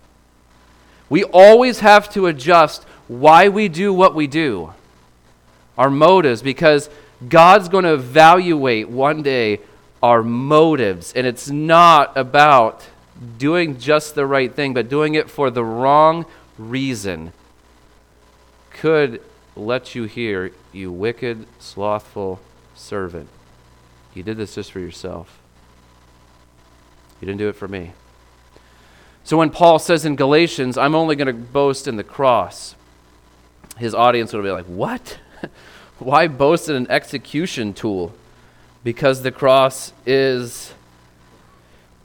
[1.11, 4.73] We always have to adjust why we do what we do,
[5.77, 6.91] our motives, because
[7.29, 9.61] God's going to evaluate one day
[10.03, 11.13] our motives.
[11.13, 12.85] And it's not about
[13.39, 16.27] doing just the right thing, but doing it for the wrong
[16.59, 17.33] reason.
[18.71, 19.23] Could
[19.55, 22.41] let you hear, you wicked, slothful
[22.75, 23.29] servant.
[24.15, 25.39] You did this just for yourself.
[27.21, 27.93] You didn't do it for me.
[29.25, 32.75] So when Paul says in Galatians, I'm only going to boast in the cross,
[33.79, 35.19] his audience will be like, What?
[35.99, 38.13] Why boast in an execution tool?
[38.85, 40.75] Because the cross is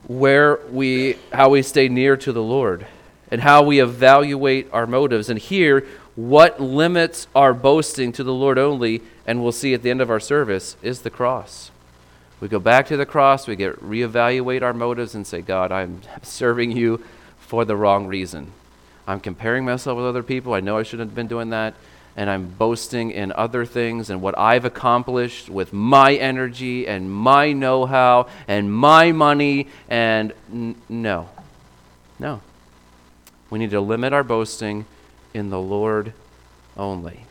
[0.08, 2.86] where we how we stay near to the Lord
[3.30, 5.30] and how we evaluate our motives.
[5.30, 9.90] And here, what limits our boasting to the Lord only, and we'll see at the
[9.90, 11.72] end of our service, is the cross.
[12.40, 16.02] We go back to the cross, we get reevaluate our motives and say, God, I'm
[16.24, 17.04] serving you
[17.40, 18.52] for the wrong reason.
[19.08, 20.54] I'm comparing myself with other people.
[20.54, 21.74] I know I shouldn't have been doing that
[22.18, 27.54] and I'm boasting in other things and what I've accomplished with my energy and my
[27.54, 29.68] know how and my money.
[29.88, 31.30] And n- no,
[32.18, 32.42] no.
[33.52, 34.86] We need to limit our boasting
[35.36, 36.12] in the Lord
[36.76, 37.26] only.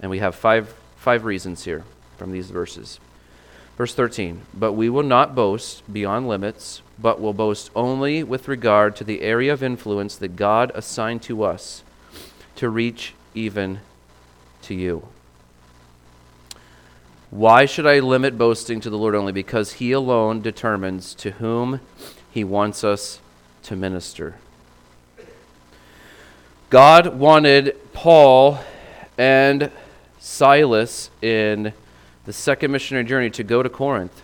[0.00, 1.84] And we have five, five reasons here
[2.16, 2.98] from these verses.
[3.76, 8.96] Verse 13, but we will not boast beyond limits, but will boast only with regard
[8.96, 11.82] to the area of influence that God assigned to us
[12.56, 13.80] to reach even
[14.62, 15.06] to you.
[17.30, 19.32] Why should I limit boasting to the Lord only?
[19.32, 21.80] Because He alone determines to whom
[22.30, 23.20] He wants us
[23.64, 24.36] to minister.
[26.70, 28.60] God wanted Paul
[29.16, 29.70] and
[30.18, 31.72] Silas in
[32.26, 34.22] the second missionary journey to go to Corinth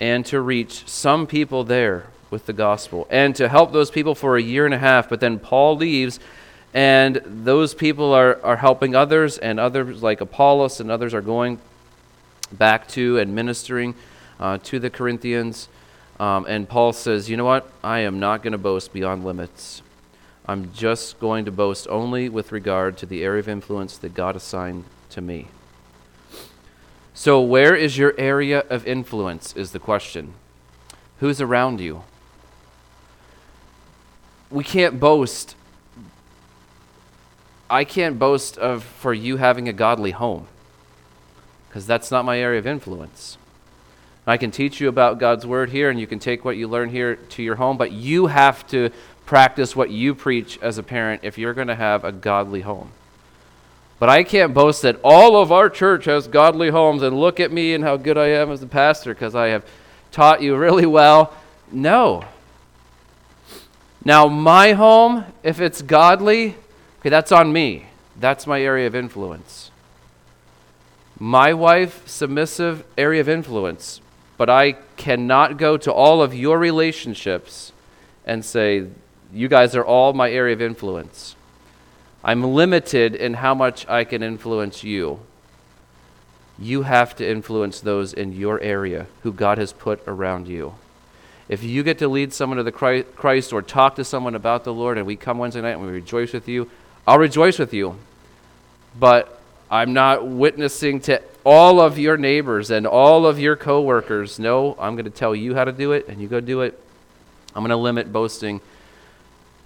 [0.00, 4.36] and to reach some people there with the gospel and to help those people for
[4.36, 5.08] a year and a half.
[5.08, 6.20] But then Paul leaves
[6.76, 11.58] and those people are, are helping others, and others like Apollos and others are going
[12.52, 13.94] back to and ministering
[14.38, 15.70] uh, to the Corinthians.
[16.20, 17.72] Um, and Paul says, You know what?
[17.82, 19.80] I am not going to boast beyond limits.
[20.44, 24.36] I'm just going to boast only with regard to the area of influence that God
[24.36, 25.48] assigned to me.
[27.14, 29.56] So, where is your area of influence?
[29.56, 30.34] Is the question.
[31.20, 32.04] Who's around you?
[34.50, 35.56] We can't boast
[37.68, 40.46] I can't boast of for you having a godly home
[41.68, 43.38] because that's not my area of influence.
[44.26, 46.90] I can teach you about God's word here and you can take what you learn
[46.90, 48.90] here to your home, but you have to
[49.24, 52.90] practice what you preach as a parent if you're going to have a godly home.
[53.98, 57.52] But I can't boast that all of our church has godly homes and look at
[57.52, 59.64] me and how good I am as a pastor because I have
[60.12, 61.32] taught you really well.
[61.72, 62.24] No.
[64.04, 66.56] Now, my home, if it's godly,
[67.06, 67.86] okay, that's on me.
[68.18, 69.70] That's my area of influence.
[71.20, 74.00] My wife, submissive area of influence.
[74.36, 77.72] But I cannot go to all of your relationships
[78.26, 78.88] and say,
[79.32, 81.36] you guys are all my area of influence.
[82.24, 85.20] I'm limited in how much I can influence you.
[86.58, 90.74] You have to influence those in your area who God has put around you.
[91.48, 94.74] If you get to lead someone to the Christ or talk to someone about the
[94.74, 96.68] Lord and we come Wednesday night and we rejoice with you,
[97.06, 97.96] I'll rejoice with you.
[98.98, 99.40] But
[99.70, 104.38] I'm not witnessing to all of your neighbors and all of your coworkers.
[104.38, 106.80] No, I'm going to tell you how to do it and you go do it.
[107.54, 108.60] I'm going to limit boasting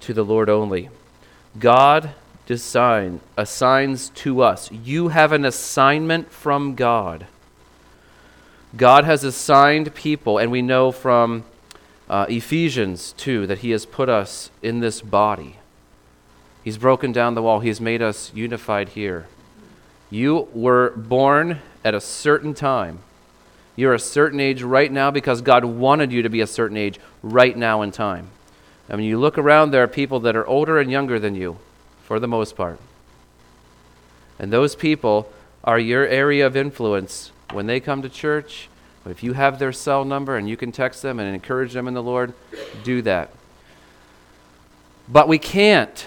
[0.00, 0.90] to the Lord only.
[1.59, 2.12] God
[2.50, 4.72] design, assigns to us.
[4.72, 7.29] You have an assignment from God.
[8.76, 11.44] God has assigned people, and we know from
[12.09, 15.59] uh, Ephesians 2 that He has put us in this body.
[16.62, 19.26] He's broken down the wall, He has made us unified here.
[20.10, 23.00] You were born at a certain time.
[23.76, 26.98] You're a certain age right now because God wanted you to be a certain age
[27.22, 28.28] right now in time.
[28.90, 31.58] I mean, you look around, there are people that are older and younger than you
[32.02, 32.78] for the most part.
[34.38, 35.30] And those people
[35.62, 38.68] are your area of influence when they come to church.
[39.06, 41.94] If you have their cell number and you can text them and encourage them in
[41.94, 42.34] the Lord,
[42.82, 43.30] do that.
[45.08, 46.06] But we can't.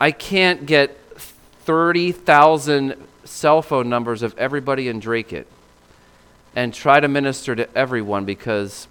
[0.00, 5.46] I can't get 30,000 cell phone numbers of everybody in Dracut
[6.54, 8.88] and try to minister to everyone because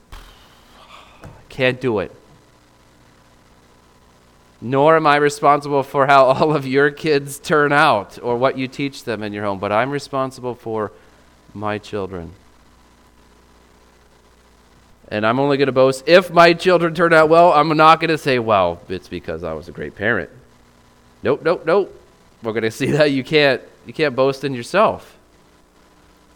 [1.23, 2.11] I can't do it
[4.65, 8.67] nor am I responsible for how all of your kids turn out or what you
[8.67, 10.91] teach them in your home, but I'm responsible for
[11.53, 12.33] my children.
[15.07, 17.53] And I'm only going to boast if my children turn out well.
[17.53, 20.31] I'm not going to say, well, it's because I was a great parent.
[21.25, 22.01] Nope, nope, nope.
[22.43, 25.17] We're going to see that you can't you can't boast in yourself.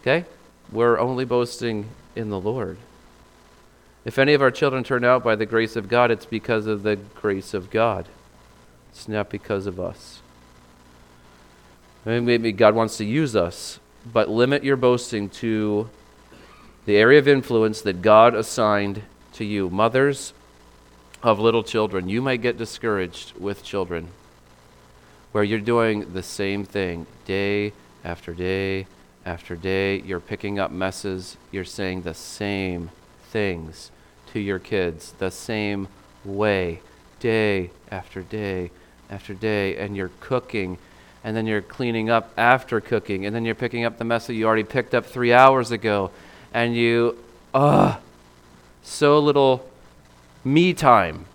[0.02, 0.26] Okay?
[0.72, 2.78] We're only boasting in the Lord.
[4.04, 6.82] If any of our children turn out by the grace of God, it's because of
[6.82, 8.08] the grace of God.
[8.90, 10.22] It's not because of us.
[12.04, 13.80] Maybe God wants to use us,
[14.12, 15.88] but limit your boasting to
[16.86, 19.70] the area of influence that God assigned to you.
[19.70, 20.34] Mothers
[21.22, 24.08] of little children, you might get discouraged with children
[25.32, 28.88] where you're doing the same thing day after day
[29.26, 30.00] after day.
[30.00, 32.90] You're picking up messes, you're saying the same
[33.30, 33.92] things
[34.34, 35.88] to your kids the same
[36.26, 36.82] way,
[37.20, 38.72] day after day
[39.10, 40.78] after day, and you're cooking,
[41.24, 44.36] and then you're cleaning up after cooking, and then you're picking up the mess that
[44.36, 46.12] you already picked up three hours ago,
[46.54, 47.18] and you,
[47.54, 48.00] ugh,
[48.84, 49.68] so little
[50.44, 51.26] me time.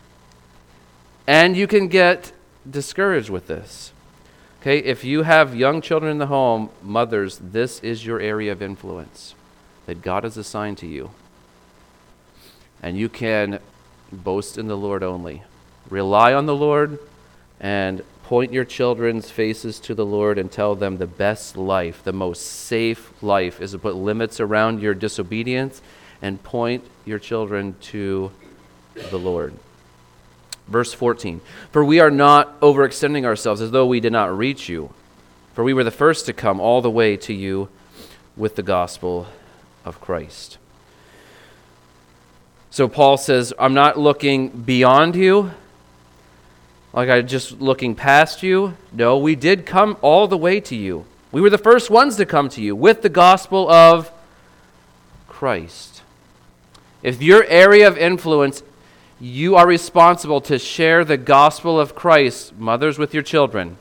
[1.27, 2.33] And you can get
[2.69, 3.93] discouraged with this.
[4.61, 8.63] Okay, if you have young children in the home, mothers, this is your area of
[8.63, 9.35] influence
[9.87, 11.11] that God has assigned to you
[12.85, 13.61] and you can
[14.13, 15.43] boast in the Lord only.
[15.89, 16.99] Rely on the Lord
[17.59, 22.13] and point your children's faces to the Lord and tell them the best life, the
[22.13, 25.81] most safe life, is to put limits around your disobedience
[26.21, 28.31] and point your children to
[29.11, 29.55] the Lord.
[30.69, 34.91] Verse 14 For we are not overextending ourselves as though we did not reach you,
[35.53, 37.69] for we were the first to come all the way to you
[38.37, 39.27] with the gospel
[39.85, 40.59] of Christ.
[42.71, 45.53] So Paul says, I'm not looking beyond you,
[46.93, 48.77] like I'm just looking past you.
[48.93, 51.05] No, we did come all the way to you.
[51.31, 54.11] We were the first ones to come to you with the gospel of
[55.29, 56.03] Christ.
[57.03, 58.63] If your area of influence,
[59.25, 63.79] you are responsible to share the gospel of Christ, mothers with your children,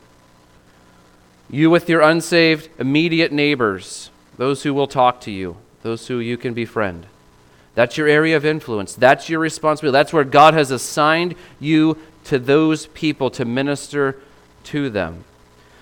[1.49, 6.37] you with your unsaved immediate neighbors, those who will talk to you, those who you
[6.37, 7.07] can befriend.
[7.75, 8.95] That's your area of influence.
[8.95, 9.91] That's your responsibility.
[9.91, 14.21] That's where God has assigned you to those people to minister
[14.65, 15.25] to them.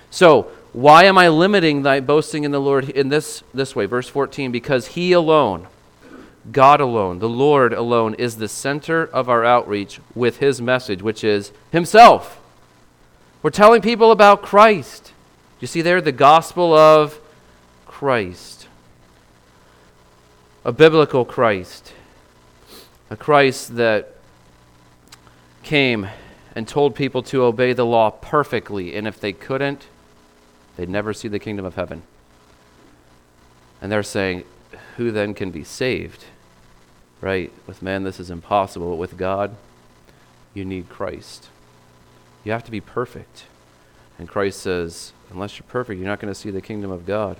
[0.10, 3.86] So, why am I limiting thy boasting in the Lord in this, this way?
[3.86, 5.68] Verse 14, because He alone,
[6.52, 11.24] God alone, the Lord alone, is the center of our outreach with His message, which
[11.24, 12.40] is Himself.
[13.44, 15.14] We're telling people about Christ.
[15.60, 17.20] You see there the gospel of
[17.86, 18.62] Christ
[20.64, 21.94] a biblical Christ,
[23.10, 24.16] a Christ that
[25.64, 26.08] came
[26.56, 29.88] and told people to obey the law perfectly, and if they couldn't,
[30.76, 32.04] they'd never see the kingdom of heaven.
[33.82, 34.44] And they're saying,
[34.98, 36.26] who then can be saved?
[37.20, 37.52] Right?
[37.68, 39.56] With man, this is impossible, but with God,
[40.54, 41.50] you need Christ.
[42.44, 43.46] You have to be perfect.
[44.18, 47.38] And Christ says, unless you're perfect, you're not going to see the kingdom of God.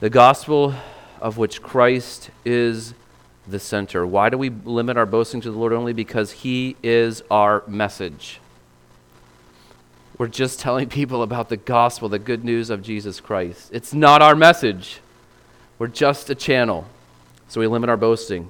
[0.00, 0.74] The gospel
[1.20, 2.94] of which Christ is
[3.46, 4.06] the center.
[4.06, 5.92] Why do we limit our boasting to the Lord only?
[5.92, 8.40] Because He is our message.
[10.18, 13.70] We're just telling people about the gospel, the good news of Jesus Christ.
[13.72, 15.00] It's not our message.
[15.78, 16.86] We're just a channel.
[17.48, 18.48] So we limit our boasting.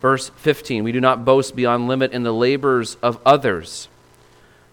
[0.00, 3.88] Verse 15 We do not boast beyond limit in the labors of others.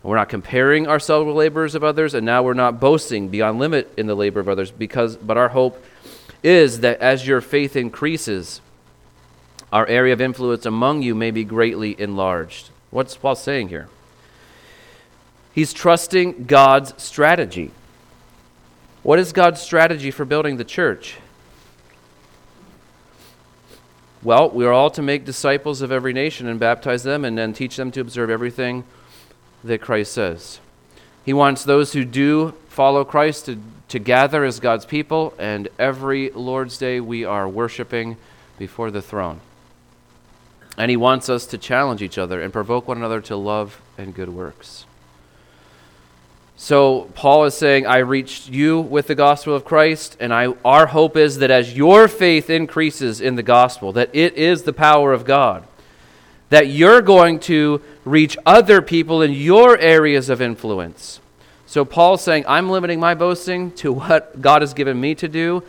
[0.02, 3.92] We're not comparing ourselves with labors of others, and now we're not boasting beyond limit
[3.96, 5.82] in the labor of others, because but our hope
[6.44, 8.60] is that as your faith increases,
[9.72, 12.70] our area of influence among you may be greatly enlarged.
[12.92, 13.88] What's Paul saying here?
[15.54, 17.72] He's trusting God's strategy.
[19.04, 21.18] What is God's strategy for building the church?
[24.24, 27.52] Well, we are all to make disciples of every nation and baptize them and then
[27.52, 28.86] teach them to observe everything
[29.66, 30.62] that Christ says.
[31.26, 33.60] He wants those who do follow Christ to,
[33.90, 38.16] to gather as God's people, and every Lord's Day we are worshiping
[38.58, 39.42] before the throne.
[40.78, 44.16] And He wants us to challenge each other and provoke one another to love and
[44.16, 44.86] good works.
[46.64, 50.86] So Paul is saying, I reached you with the gospel of Christ, and I, our
[50.86, 55.12] hope is that as your faith increases in the gospel, that it is the power
[55.12, 55.68] of God,
[56.52, 61.20] that you're going to reach other people in your areas of influence.
[61.66, 65.64] So Paul's saying, I'm limiting my boasting to what God has given me to do,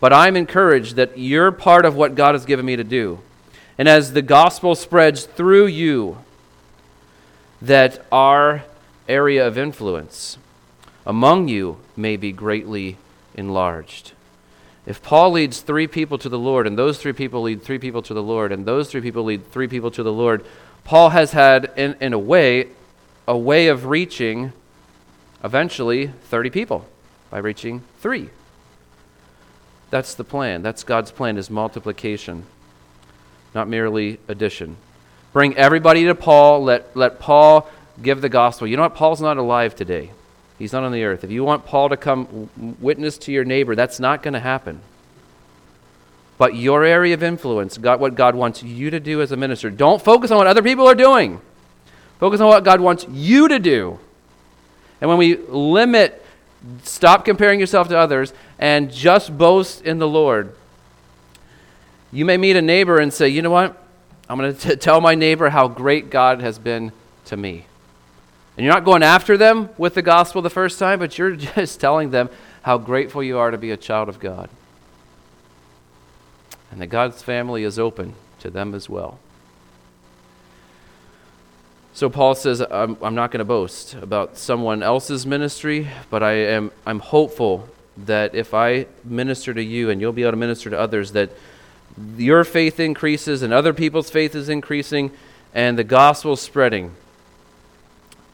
[0.00, 3.18] but I'm encouraged that you're part of what God has given me to do.
[3.76, 6.16] And as the gospel spreads through you,
[7.60, 8.64] that our
[9.08, 10.38] area of influence
[11.06, 12.96] among you may be greatly
[13.34, 14.12] enlarged.
[14.84, 18.02] If Paul leads three people to the Lord, and those three people lead three people
[18.02, 20.44] to the Lord, and those three people lead three people to the Lord,
[20.84, 22.68] Paul has had, in, in a way,
[23.26, 24.52] a way of reaching
[25.44, 26.86] eventually 30 people
[27.30, 28.30] by reaching three.
[29.90, 30.62] That's the plan.
[30.62, 32.44] That's God's plan is multiplication,
[33.54, 34.76] not merely addition.
[35.32, 36.64] Bring everybody to Paul.
[36.64, 37.70] Let, let Paul
[38.02, 38.66] give the gospel.
[38.66, 38.94] You know what?
[38.94, 40.10] Paul's not alive today.
[40.58, 41.24] He's not on the earth.
[41.24, 44.80] If you want Paul to come witness to your neighbor, that's not going to happen.
[46.36, 49.70] But your area of influence, God, what God wants you to do as a minister,
[49.70, 51.40] don't focus on what other people are doing.
[52.18, 53.98] Focus on what God wants you to do.
[55.00, 56.24] And when we limit,
[56.82, 60.52] stop comparing yourself to others and just boast in the Lord,
[62.12, 63.80] you may meet a neighbor and say, you know what?
[64.28, 66.92] I'm going to tell my neighbor how great God has been
[67.26, 67.66] to me.
[68.58, 71.78] And you're not going after them with the gospel the first time, but you're just
[71.78, 72.28] telling them
[72.62, 74.50] how grateful you are to be a child of God.
[76.72, 79.20] And that God's family is open to them as well.
[81.94, 86.32] So Paul says, I'm, I'm not going to boast about someone else's ministry, but I
[86.32, 87.68] am I'm hopeful
[88.06, 91.30] that if I minister to you and you'll be able to minister to others, that
[92.16, 95.12] your faith increases and other people's faith is increasing
[95.54, 96.96] and the gospel is spreading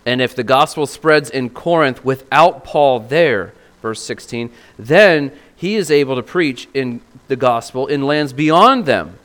[0.07, 5.91] and if the gospel spreads in Corinth without Paul there, verse 16, then he is
[5.91, 9.19] able to preach in the gospel in lands beyond them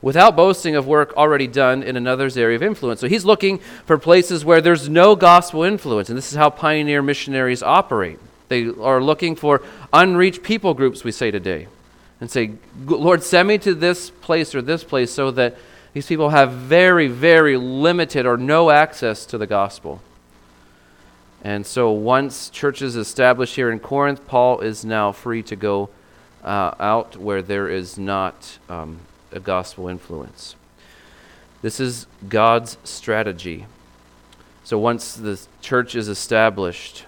[0.00, 3.00] without boasting of work already done in another's area of influence.
[3.00, 7.02] So he's looking for places where there's no gospel influence, and this is how pioneer
[7.02, 8.18] missionaries operate.
[8.48, 9.62] They are looking for
[9.92, 11.66] unreached people groups, we say today,
[12.20, 12.52] and say,
[12.86, 15.56] Lord, send me to this place or this place so that
[15.92, 20.00] these people have very, very limited or no access to the gospel.
[21.42, 25.88] And so once churches established here in Corinth, Paul is now free to go
[26.42, 28.98] uh, out where there is not um,
[29.30, 30.56] a gospel influence.
[31.62, 33.66] This is God's strategy.
[34.64, 37.04] So once the church is established,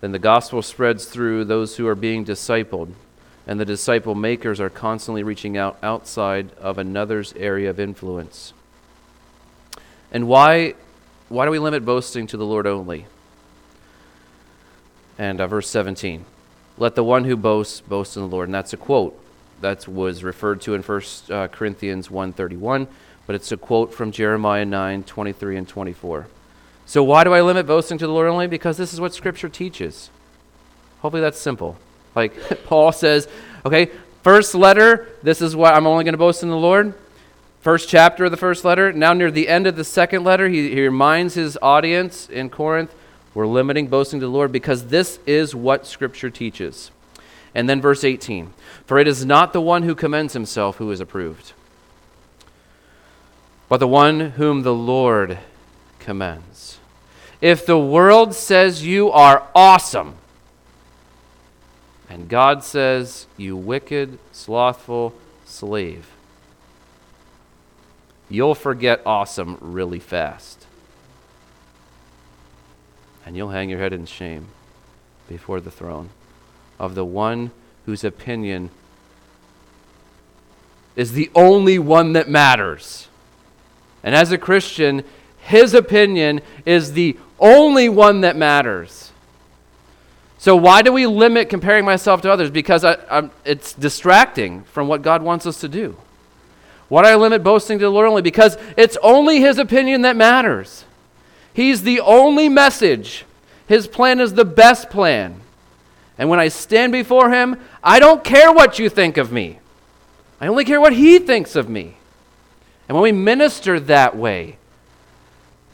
[0.00, 2.92] then the gospel spreads through those who are being discipled,
[3.46, 8.52] and the disciple makers are constantly reaching out outside of another's area of influence.
[10.12, 10.74] And why
[11.28, 13.06] why do we limit boasting to the Lord only?
[15.18, 16.24] And uh, verse 17.
[16.78, 18.48] Let the one who boasts boast in the Lord.
[18.48, 19.18] And that's a quote
[19.60, 22.86] that was referred to in 1 uh, Corinthians 1.31,
[23.26, 26.26] but it's a quote from Jeremiah 9, 23 and 24.
[26.84, 28.46] So why do I limit boasting to the Lord only?
[28.46, 30.10] Because this is what Scripture teaches.
[31.00, 31.76] Hopefully that's simple.
[32.14, 32.34] Like
[32.66, 33.26] Paul says,
[33.64, 33.90] okay,
[34.22, 36.94] first letter, this is why I'm only going to boast in the Lord.
[37.66, 38.92] First chapter of the first letter.
[38.92, 42.94] Now, near the end of the second letter, he, he reminds his audience in Corinth
[43.34, 46.92] we're limiting boasting to the Lord because this is what Scripture teaches.
[47.56, 48.52] And then verse 18
[48.86, 51.54] For it is not the one who commends himself who is approved,
[53.68, 55.40] but the one whom the Lord
[55.98, 56.78] commends.
[57.40, 60.14] If the world says you are awesome,
[62.08, 65.14] and God says, You wicked, slothful
[65.44, 66.06] slave,
[68.28, 70.66] you'll forget awesome really fast.
[73.24, 74.46] And you'll hang your head in shame
[75.28, 76.10] before the throne
[76.78, 77.50] of the one
[77.84, 78.70] whose opinion
[80.94, 83.08] is the only one that matters.
[84.02, 85.04] And as a Christian,
[85.38, 89.12] his opinion is the only one that matters.
[90.38, 92.50] So, why do we limit comparing myself to others?
[92.50, 95.96] Because I, it's distracting from what God wants us to do.
[96.88, 98.22] Why do I limit boasting to the Lord only?
[98.22, 100.84] Because it's only His opinion that matters.
[101.52, 103.24] He's the only message.
[103.66, 105.40] His plan is the best plan.
[106.18, 109.58] And when I stand before Him, I don't care what you think of me,
[110.40, 111.96] I only care what He thinks of me.
[112.88, 114.58] And when we minister that way,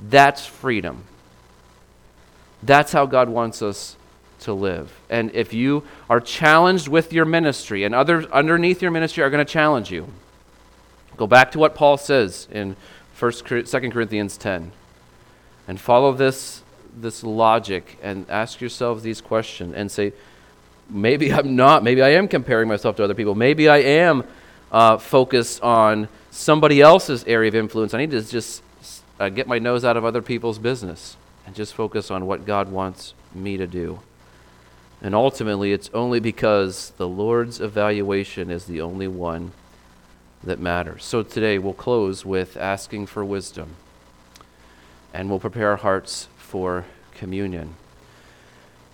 [0.09, 1.05] that's freedom.
[2.63, 3.97] That's how God wants us
[4.41, 4.93] to live.
[5.11, 9.45] And if you are challenged with your ministry, and others underneath your ministry are going
[9.45, 10.09] to challenge you,
[11.23, 12.75] go back to what Paul says in
[13.17, 14.73] 1st, 2 Corinthians 10
[15.69, 16.63] and follow this,
[17.01, 20.13] this logic and ask yourselves these questions and say,
[20.91, 24.25] maybe I'm not, maybe I am comparing myself to other people, maybe I am
[24.73, 27.95] uh, focused on somebody else's area of influence.
[27.95, 28.61] I need to just
[29.21, 31.17] uh, get my nose out of other people's business
[31.47, 34.01] and just focus on what God wants me to do.
[35.01, 39.53] And ultimately, it's only because the Lord's evaluation is the only one
[40.45, 41.05] that matters.
[41.05, 43.77] So today, we'll close with asking for wisdom,
[45.15, 46.85] and we'll prepare our hearts for
[47.15, 47.75] communion.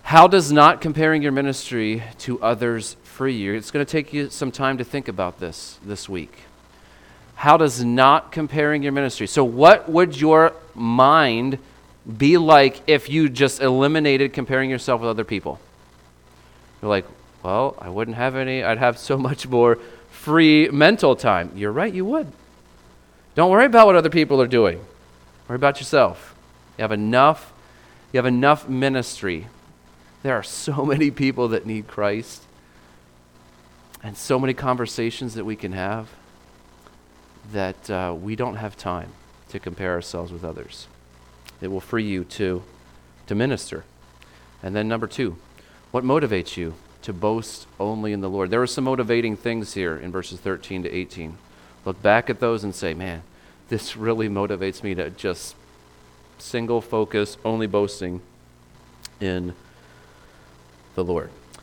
[0.03, 3.55] How does not comparing your ministry to others free you?
[3.55, 6.33] It's going to take you some time to think about this this week.
[7.35, 9.27] How does not comparing your ministry?
[9.27, 11.59] So, what would your mind
[12.17, 15.61] be like if you just eliminated comparing yourself with other people?
[16.81, 17.05] You're like,
[17.43, 19.79] well, I wouldn't have any, I'd have so much more
[20.29, 21.51] free mental time.
[21.55, 22.31] You're right, you would.
[23.35, 24.85] Don't worry about what other people are doing.
[25.49, 26.35] Worry about yourself.
[26.77, 27.51] You have enough,
[28.13, 29.47] you have enough ministry.
[30.23, 32.43] There are so many people that need Christ
[34.03, 36.11] and so many conversations that we can have
[37.51, 39.13] that uh, we don't have time
[39.49, 40.89] to compare ourselves with others.
[41.63, 42.63] It will free you to,
[43.29, 43.85] to minister.
[44.63, 45.39] And then, number two,
[45.91, 48.51] what motivates you to boast only in the Lord?
[48.51, 51.39] There are some motivating things here in verses 13 to 18.
[51.85, 53.23] Look back at those and say, man,
[53.69, 55.55] this really motivates me to just
[56.39, 58.21] single focus, only boasting
[59.21, 59.55] in
[60.95, 61.31] the Lord.